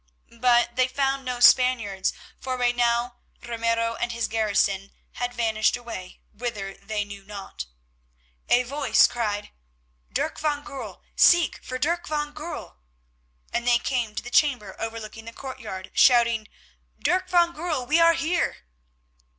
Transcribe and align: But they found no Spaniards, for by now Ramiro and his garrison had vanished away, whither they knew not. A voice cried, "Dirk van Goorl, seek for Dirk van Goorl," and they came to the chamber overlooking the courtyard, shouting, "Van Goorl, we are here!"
But 0.39 0.77
they 0.77 0.87
found 0.87 1.23
no 1.25 1.39
Spaniards, 1.39 2.11
for 2.39 2.57
by 2.57 2.71
now 2.71 3.17
Ramiro 3.43 3.93
and 3.93 4.11
his 4.11 4.27
garrison 4.27 4.91
had 5.11 5.31
vanished 5.31 5.77
away, 5.77 6.21
whither 6.33 6.73
they 6.73 7.05
knew 7.05 7.23
not. 7.23 7.67
A 8.49 8.63
voice 8.63 9.05
cried, 9.05 9.51
"Dirk 10.11 10.39
van 10.39 10.63
Goorl, 10.63 11.03
seek 11.15 11.63
for 11.63 11.77
Dirk 11.77 12.07
van 12.07 12.31
Goorl," 12.33 12.77
and 13.53 13.67
they 13.67 13.77
came 13.77 14.15
to 14.15 14.23
the 14.23 14.31
chamber 14.31 14.75
overlooking 14.81 15.25
the 15.25 15.31
courtyard, 15.33 15.91
shouting, 15.93 16.47
"Van 16.97 17.51
Goorl, 17.53 17.85
we 17.85 17.99
are 17.99 18.13
here!" 18.13 18.65